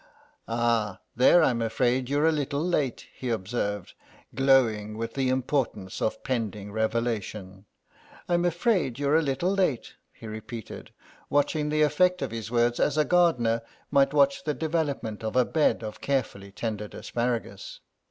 "Ah, 0.47 0.99
there 1.15 1.43
I'm 1.43 1.61
afraid 1.61 2.09
you're 2.09 2.25
a 2.25 2.31
little 2.31 2.63
late," 2.67 3.05
he 3.13 3.29
observed, 3.29 3.93
glowing 4.33 4.97
with 4.97 5.13
the 5.13 5.29
importance 5.29 6.01
of 6.01 6.23
pending 6.23 6.71
revelation; 6.71 7.65
"I'm 8.27 8.43
afraid 8.43 8.97
you're 8.97 9.15
a 9.15 9.21
little 9.21 9.51
late," 9.53 9.93
he 10.11 10.25
repeated, 10.25 10.89
watching 11.29 11.69
the 11.69 11.83
effect 11.83 12.23
of 12.23 12.31
his 12.31 12.49
words 12.49 12.79
as 12.79 12.97
a 12.97 13.05
gardener 13.05 13.61
might 13.91 14.11
watch 14.11 14.43
the 14.43 14.55
development 14.55 15.23
of 15.23 15.35
a 15.35 15.45
bed 15.45 15.83
of 15.83 16.01
carefully 16.01 16.51
tended 16.51 16.95
asparagus. 16.95 17.79